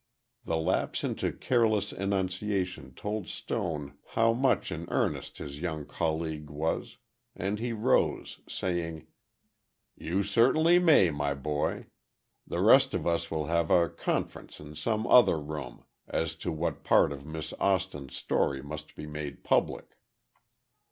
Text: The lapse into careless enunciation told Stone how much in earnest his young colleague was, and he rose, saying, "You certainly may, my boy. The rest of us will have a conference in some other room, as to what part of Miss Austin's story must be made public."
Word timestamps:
The 0.45 0.57
lapse 0.57 1.03
into 1.03 1.31
careless 1.31 1.93
enunciation 1.93 2.95
told 2.95 3.27
Stone 3.27 3.99
how 4.17 4.33
much 4.33 4.71
in 4.71 4.87
earnest 4.89 5.37
his 5.37 5.61
young 5.61 5.85
colleague 5.85 6.49
was, 6.49 6.97
and 7.35 7.59
he 7.59 7.71
rose, 7.71 8.39
saying, 8.49 9.05
"You 9.95 10.23
certainly 10.23 10.79
may, 10.79 11.11
my 11.11 11.35
boy. 11.35 11.85
The 12.47 12.61
rest 12.63 12.95
of 12.95 13.05
us 13.05 13.29
will 13.29 13.45
have 13.45 13.69
a 13.69 13.89
conference 13.89 14.59
in 14.59 14.73
some 14.73 15.05
other 15.05 15.37
room, 15.39 15.85
as 16.07 16.33
to 16.37 16.51
what 16.51 16.83
part 16.83 17.13
of 17.13 17.23
Miss 17.23 17.53
Austin's 17.59 18.15
story 18.15 18.63
must 18.63 18.95
be 18.95 19.05
made 19.05 19.43
public." 19.43 19.97